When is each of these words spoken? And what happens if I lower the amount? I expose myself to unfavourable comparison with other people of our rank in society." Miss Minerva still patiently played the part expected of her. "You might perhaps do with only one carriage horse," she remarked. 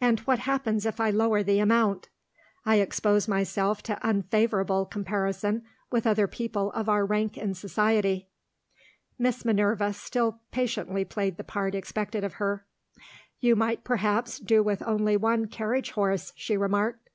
And 0.00 0.20
what 0.20 0.38
happens 0.38 0.86
if 0.86 0.98
I 0.98 1.10
lower 1.10 1.42
the 1.42 1.58
amount? 1.58 2.08
I 2.64 2.76
expose 2.76 3.28
myself 3.28 3.82
to 3.82 3.98
unfavourable 4.00 4.86
comparison 4.86 5.62
with 5.90 6.06
other 6.06 6.26
people 6.26 6.72
of 6.72 6.88
our 6.88 7.04
rank 7.04 7.36
in 7.36 7.52
society." 7.52 8.28
Miss 9.18 9.44
Minerva 9.44 9.92
still 9.92 10.40
patiently 10.52 11.04
played 11.04 11.36
the 11.36 11.44
part 11.44 11.74
expected 11.74 12.24
of 12.24 12.32
her. 12.40 12.64
"You 13.40 13.56
might 13.56 13.84
perhaps 13.84 14.38
do 14.38 14.62
with 14.62 14.82
only 14.86 15.18
one 15.18 15.48
carriage 15.48 15.90
horse," 15.90 16.32
she 16.34 16.56
remarked. 16.56 17.10